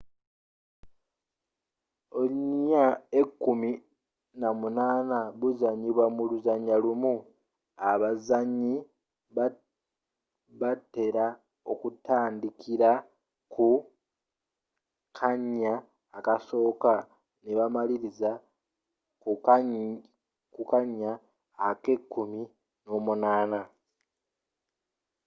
[2.21, 2.85] ounya
[3.21, 3.71] ekumi
[4.39, 7.13] n'omunaana buzanyiba mu luzannya lumu
[7.91, 8.73] abazanyi
[10.59, 11.25] batela
[11.71, 12.91] okutandikila
[13.53, 13.67] ku
[15.17, 15.73] kannya
[16.17, 16.93] akasooka
[17.43, 18.31] nebamaliliza
[20.57, 21.11] ku kanya
[21.69, 22.41] akekumi
[22.83, 23.61] n'omunaana